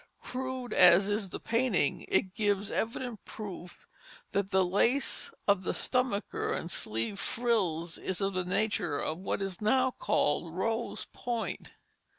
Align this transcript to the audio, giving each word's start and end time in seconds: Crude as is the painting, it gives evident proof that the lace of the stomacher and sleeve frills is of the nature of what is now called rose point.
Crude 0.19 0.73
as 0.73 1.09
is 1.09 1.29
the 1.29 1.39
painting, 1.39 2.05
it 2.07 2.33
gives 2.33 2.71
evident 2.71 3.23
proof 3.23 3.87
that 4.31 4.49
the 4.49 4.65
lace 4.65 5.31
of 5.47 5.61
the 5.61 5.75
stomacher 5.75 6.51
and 6.51 6.71
sleeve 6.71 7.19
frills 7.19 7.99
is 7.99 8.19
of 8.19 8.33
the 8.33 8.43
nature 8.43 8.97
of 8.99 9.19
what 9.19 9.43
is 9.43 9.61
now 9.61 9.91
called 9.91 10.55
rose 10.55 11.05
point. 11.13 11.73